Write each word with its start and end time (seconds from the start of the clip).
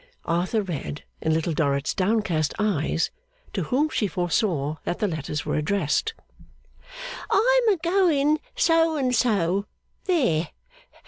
Arthur 0.25 0.63
read, 0.63 1.03
in 1.21 1.31
Little 1.31 1.53
Dorrit's 1.53 1.93
downcast 1.93 2.55
eyes, 2.57 3.11
to 3.53 3.65
whom 3.65 3.87
she 3.89 4.07
foresaw 4.07 4.77
that 4.83 4.97
the 4.97 5.07
letters 5.07 5.45
were 5.45 5.53
addressed. 5.57 6.15
'I'm 7.29 7.67
a 7.69 7.77
going 7.83 8.39
So 8.55 8.97
and 8.97 9.13
So. 9.15 9.67
There! 10.05 10.47